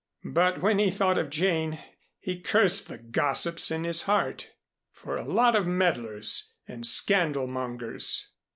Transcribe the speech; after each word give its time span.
But 0.33 0.63
when 0.63 0.79
he 0.79 0.89
thought 0.89 1.19
of 1.19 1.29
Jane 1.29 1.77
he 2.19 2.39
cursed 2.39 2.87
the 2.87 2.97
gossips 2.97 3.69
in 3.69 3.83
his 3.83 4.01
heart 4.01 4.49
for 4.91 5.15
a 5.15 5.23
lot 5.27 5.55
of 5.55 5.67
meddlers 5.67 6.51
and 6.67 6.87
scandal 6.87 7.45
mongers. 7.45 8.31